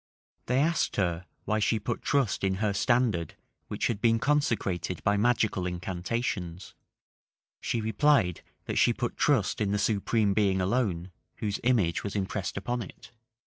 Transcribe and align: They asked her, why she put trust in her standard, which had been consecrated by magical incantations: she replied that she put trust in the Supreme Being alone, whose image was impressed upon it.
They 0.47 0.57
asked 0.59 0.95
her, 0.95 1.27
why 1.45 1.59
she 1.59 1.77
put 1.77 2.01
trust 2.01 2.43
in 2.43 2.55
her 2.55 2.73
standard, 2.73 3.35
which 3.67 3.85
had 3.85 4.01
been 4.01 4.17
consecrated 4.17 5.03
by 5.03 5.15
magical 5.15 5.67
incantations: 5.67 6.73
she 7.59 7.81
replied 7.81 8.41
that 8.65 8.79
she 8.79 8.93
put 8.93 9.15
trust 9.15 9.61
in 9.61 9.69
the 9.73 9.77
Supreme 9.77 10.33
Being 10.33 10.59
alone, 10.59 11.11
whose 11.35 11.59
image 11.63 12.03
was 12.03 12.15
impressed 12.15 12.57
upon 12.57 12.81
it. 12.81 13.11